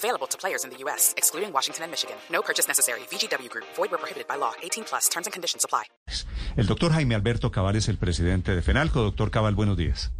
[0.00, 2.16] Available to players in the U.S., excluding Washington and Michigan.
[2.32, 3.00] No purchase necessary.
[3.10, 3.66] VGW Group.
[3.76, 4.52] Void where prohibited by law.
[4.62, 5.10] 18 plus.
[5.10, 5.84] Terms and conditions apply.
[6.56, 9.02] El doctor Jaime Alberto Cabal es el presidente de FENALCO.
[9.02, 10.10] Doctor Cabal, buenos días.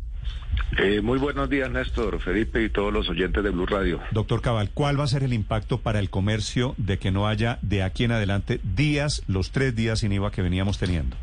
[0.79, 4.01] Eh, muy buenos días, Néstor, Felipe y todos los oyentes de Blue Radio.
[4.13, 7.59] Doctor Cabal, ¿cuál va a ser el impacto para el comercio de que no haya
[7.63, 11.17] de aquí en adelante días, los tres días sin IVA que veníamos teniendo?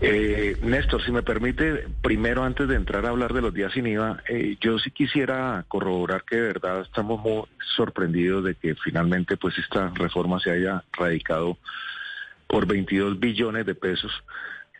[0.00, 3.86] Eh, Néstor, si me permite, primero antes de entrar a hablar de los días sin
[3.86, 7.44] IVA, eh, yo sí quisiera corroborar que de verdad estamos muy
[7.76, 11.56] sorprendidos de que finalmente pues esta reforma se haya radicado
[12.46, 14.12] por 22 billones de pesos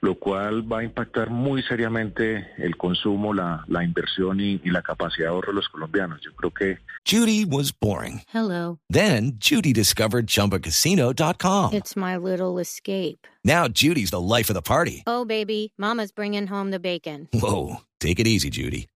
[0.00, 4.82] lo cual va a impactar muy seriamente el consumo, la, la inversión y, y la
[4.82, 6.20] capacidad de ahorro de los colombianos.
[6.22, 6.78] Yo creo que...
[7.04, 8.22] Judy was boring.
[8.32, 8.78] Hello.
[8.90, 11.72] Then Judy discovered ChumbaCasino.com.
[11.74, 13.26] It's my little escape.
[13.44, 15.02] Now Judy's the life of the party.
[15.06, 17.28] Oh, baby, mama's bringing home the bacon.
[17.32, 18.88] Whoa, take it easy, Judy.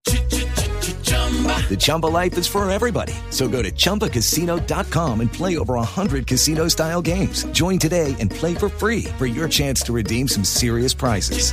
[1.10, 3.14] The Chumba life is for everybody.
[3.30, 7.44] So go to ChumbaCasino.com and play over 100 casino style games.
[7.52, 11.52] Join today and play for free for your chance to redeem some serious prizes.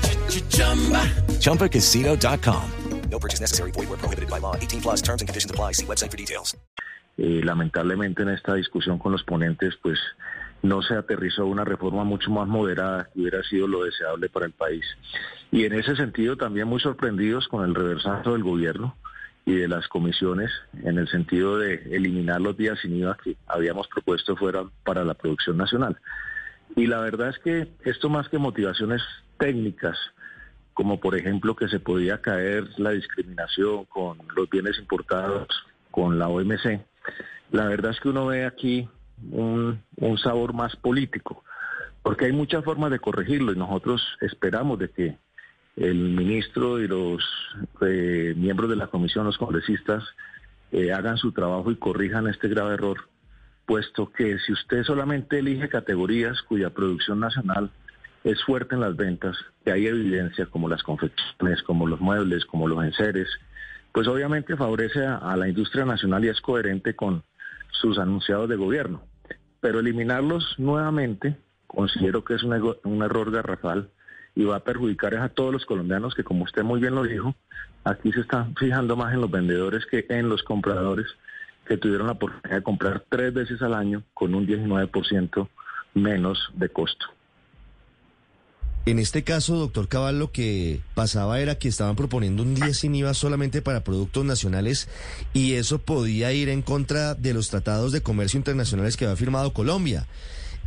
[1.42, 2.72] ChumbaCasino.com.
[3.10, 3.72] No purchase necessary.
[3.72, 4.56] Void where prohibited by law.
[4.56, 5.74] 18 plus terms and conditions apply.
[5.74, 6.56] See website for details.
[7.18, 9.98] Eh, lamentablemente en esta discusión con los ponentes, pues
[10.62, 14.52] no se aterrizó una reforma mucho más moderada que hubiera sido lo deseable para el
[14.52, 14.86] país.
[15.52, 18.96] Y en ese sentido también muy sorprendidos con el reversazo del gobierno
[19.48, 20.52] y de las comisiones
[20.84, 25.14] en el sentido de eliminar los días sin IVA que habíamos propuesto fueran para la
[25.14, 25.98] producción nacional.
[26.76, 29.02] Y la verdad es que esto más que motivaciones
[29.40, 29.98] técnicas,
[30.74, 35.48] como por ejemplo que se podía caer la discriminación con los bienes importados
[35.92, 36.82] con la OMC,
[37.52, 38.90] la verdad es que uno ve aquí
[39.32, 41.46] un, un sabor más político,
[42.04, 45.18] porque hay muchas formas de corregirlo y nosotros esperamos de que
[45.78, 47.24] el ministro y los
[47.82, 50.04] eh, miembros de la comisión, los congresistas,
[50.72, 53.08] eh, hagan su trabajo y corrijan este grave error,
[53.66, 57.72] puesto que si usted solamente elige categorías cuya producción nacional
[58.24, 62.68] es fuerte en las ventas, que hay evidencia como las confecciones, como los muebles, como
[62.68, 63.30] los enseres,
[63.94, 67.24] pues obviamente favorece a, la industria nacional y es coherente con
[67.72, 69.04] sus anunciados de gobierno.
[69.62, 73.92] Pero eliminarlos nuevamente considero que es un error garrafal
[74.38, 77.36] y va a perjudicar a todos los colombianos que, como usted muy bien lo dijo,
[77.84, 81.08] aquí se están fijando más en los vendedores que en los compradores
[81.66, 85.50] que tuvieron la oportunidad de comprar tres veces al año con un 19%
[85.96, 87.08] menos de costo.
[88.86, 92.94] En este caso, doctor Cabal, lo que pasaba era que estaban proponiendo un 10 sin
[92.94, 94.88] IVA solamente para productos nacionales
[95.34, 99.52] y eso podía ir en contra de los tratados de comercio internacionales que había firmado
[99.52, 100.06] Colombia.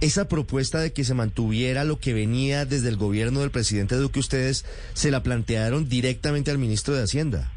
[0.01, 4.19] Esa propuesta de que se mantuviera lo que venía desde el gobierno del presidente Duque,
[4.19, 7.53] ustedes se la plantearon directamente al ministro de Hacienda.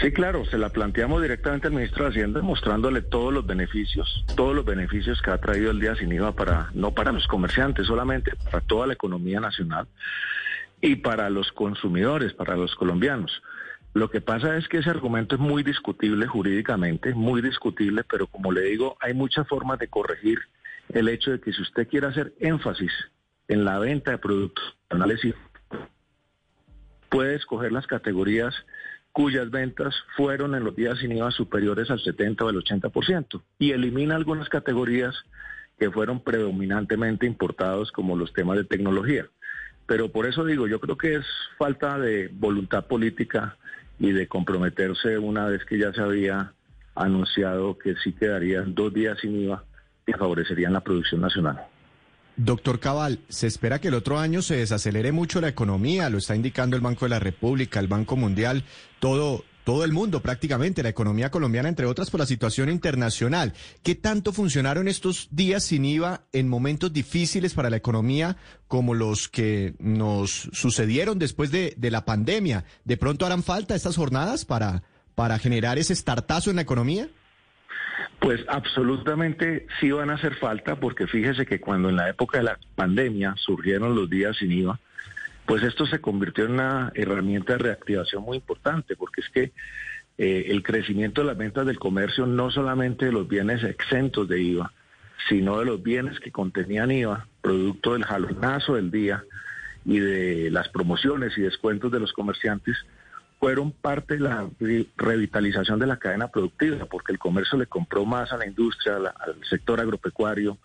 [0.00, 4.52] Sí, claro, se la planteamos directamente al ministro de Hacienda mostrándole todos los beneficios, todos
[4.52, 8.32] los beneficios que ha traído el día sin IVA para, no para los comerciantes solamente,
[8.50, 9.86] para toda la economía nacional
[10.80, 13.42] y para los consumidores, para los colombianos.
[13.94, 18.50] Lo que pasa es que ese argumento es muy discutible jurídicamente, muy discutible, pero como
[18.50, 20.40] le digo, hay muchas formas de corregir
[20.90, 22.92] el hecho de que si usted quiere hacer énfasis
[23.48, 24.76] en la venta de productos
[25.24, 25.34] y
[27.08, 28.54] puede escoger las categorías
[29.12, 33.72] cuyas ventas fueron en los días sin IVA superiores al 70 o el 80% y
[33.72, 35.14] elimina algunas categorías
[35.78, 39.26] que fueron predominantemente importados como los temas de tecnología.
[39.86, 41.26] Pero por eso digo, yo creo que es
[41.58, 43.56] falta de voluntad política
[43.98, 46.54] y de comprometerse una vez que ya se había
[46.94, 49.64] anunciado que sí quedarían dos días sin IVA
[50.06, 51.66] que favorecerían la producción nacional.
[52.36, 56.34] Doctor Cabal, se espera que el otro año se desacelere mucho la economía, lo está
[56.34, 58.64] indicando el Banco de la República, el Banco Mundial,
[59.00, 63.52] todo, todo el mundo prácticamente, la economía colombiana, entre otras, por la situación internacional.
[63.82, 69.28] ¿Qué tanto funcionaron estos días sin IVA en momentos difíciles para la economía como los
[69.28, 72.64] que nos sucedieron después de, de la pandemia?
[72.84, 74.82] ¿De pronto harán falta estas jornadas para,
[75.14, 77.10] para generar ese startazo en la economía?
[78.22, 82.44] Pues absolutamente sí van a hacer falta porque fíjese que cuando en la época de
[82.44, 84.78] la pandemia surgieron los días sin IVA,
[85.44, 89.52] pues esto se convirtió en una herramienta de reactivación muy importante porque es que
[90.18, 94.40] eh, el crecimiento de las ventas del comercio, no solamente de los bienes exentos de
[94.40, 94.72] IVA,
[95.28, 99.24] sino de los bienes que contenían IVA, producto del jalonazo del día
[99.84, 102.76] y de las promociones y descuentos de los comerciantes,
[103.42, 104.48] fueron parte de la
[104.96, 109.34] revitalización de la cadena productiva, porque el comercio le compró más a la industria, al
[109.50, 110.58] sector agropecuario,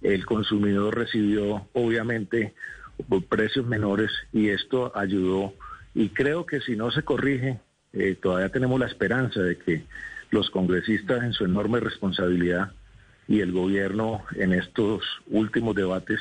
[0.00, 2.54] el consumidor recibió obviamente
[3.28, 5.52] precios menores y esto ayudó.
[5.94, 7.60] Y creo que si no se corrige,
[7.92, 9.84] eh, todavía tenemos la esperanza de que
[10.30, 12.72] los congresistas en su enorme responsabilidad
[13.28, 16.20] y el gobierno en estos últimos debates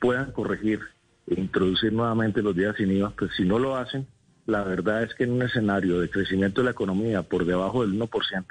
[0.00, 0.80] puedan corregir
[1.26, 4.06] e introducir nuevamente los días sin IVA, pues si no lo hacen,
[4.46, 7.98] la verdad es que en un escenario de crecimiento de la economía por debajo del
[7.98, 8.44] 1%,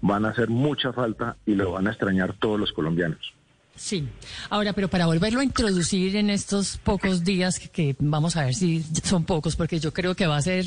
[0.00, 3.34] van a hacer mucha falta y lo van a extrañar todos los colombianos.
[3.78, 4.08] Sí.
[4.50, 8.84] Ahora, pero para volverlo a introducir en estos pocos días, que, vamos a ver si
[9.04, 10.66] son pocos, porque yo creo que va a ser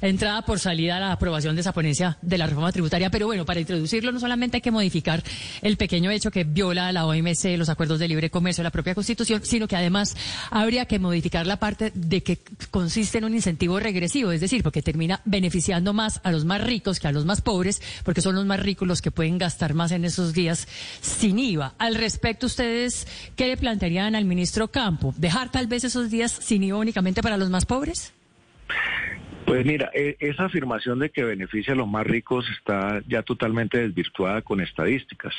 [0.00, 3.10] entrada por salida la aprobación de esa ponencia de la reforma tributaria.
[3.10, 5.24] Pero bueno, para introducirlo no solamente hay que modificar
[5.60, 9.40] el pequeño hecho que viola la OMC, los acuerdos de libre comercio, la propia Constitución,
[9.44, 10.16] sino que además
[10.50, 12.38] habría que modificar la parte de que
[12.70, 17.00] consiste en un incentivo regresivo, es decir, porque termina beneficiando más a los más ricos
[17.00, 19.90] que a los más pobres, porque son los más ricos los que pueden gastar más
[19.90, 20.68] en esos días
[21.00, 21.74] sin IVA.
[21.78, 23.06] Al respecto, ustedes
[23.36, 25.14] qué le plantearían al ministro Campo?
[25.16, 28.12] ¿Dejar tal vez esos días sin IVA únicamente para los más pobres?
[29.46, 33.78] Pues mira, e, esa afirmación de que beneficia a los más ricos está ya totalmente
[33.78, 35.34] desvirtuada con estadísticas.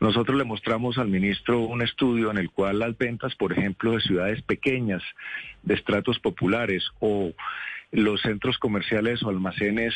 [0.00, 4.00] Nosotros le mostramos al ministro un estudio en el cual las ventas, por ejemplo, de
[4.00, 5.02] ciudades pequeñas,
[5.62, 7.32] de estratos populares o
[7.90, 9.94] los centros comerciales o almacenes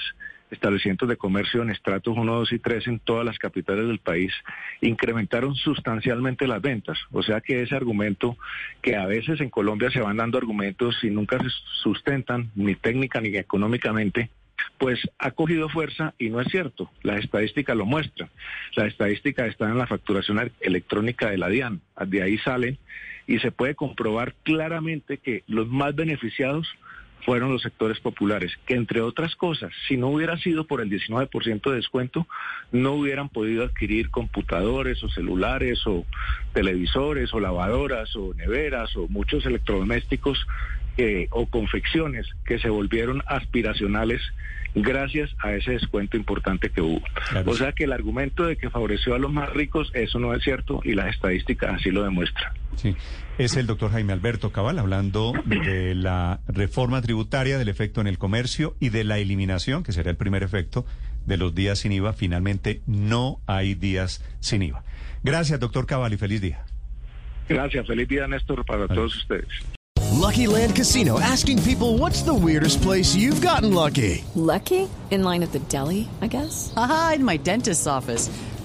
[0.50, 4.32] establecimientos de comercio en estratos 1, 2 y 3 en todas las capitales del país
[4.80, 6.98] incrementaron sustancialmente las ventas.
[7.10, 8.36] O sea que ese argumento,
[8.82, 11.48] que a veces en Colombia se van dando argumentos y nunca se
[11.82, 14.30] sustentan ni técnica ni económicamente,
[14.78, 16.90] pues ha cogido fuerza y no es cierto.
[17.02, 18.30] Las estadísticas lo muestran.
[18.74, 21.80] Las estadísticas están en la facturación electrónica de la DIAN.
[22.06, 22.78] De ahí salen
[23.26, 26.68] y se puede comprobar claramente que los más beneficiados
[27.24, 31.70] fueron los sectores populares, que entre otras cosas, si no hubiera sido por el 19%
[31.70, 32.26] de descuento,
[32.72, 36.06] no hubieran podido adquirir computadores o celulares o
[36.52, 40.46] televisores o lavadoras o neveras o muchos electrodomésticos
[41.30, 44.20] o confecciones que se volvieron aspiracionales
[44.74, 47.02] gracias a ese descuento importante que hubo.
[47.46, 50.42] O sea que el argumento de que favoreció a los más ricos, eso no es
[50.42, 52.52] cierto y las estadísticas así lo demuestran.
[52.78, 52.94] Sí,
[53.38, 58.18] es el doctor Jaime Alberto Cabal hablando de la reforma tributaria, del efecto en el
[58.18, 60.86] comercio y de la eliminación, que será el primer efecto,
[61.26, 62.12] de los días sin IVA.
[62.12, 64.84] Finalmente no hay días sin IVA.
[65.24, 66.64] Gracias, doctor Cabal, y feliz día.
[67.48, 69.48] Gracias, feliz día, Néstor, para todos ustedes.
[70.12, 74.24] Lucky Land Casino, asking people what's the weirdest place you've gotten lucky.
[74.34, 74.88] Lucky?
[75.10, 76.72] In line at the deli, I guess?
[76.76, 78.28] Aha, in my dentist's office.